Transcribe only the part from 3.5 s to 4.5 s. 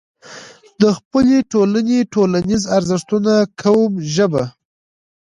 قوم، ژبه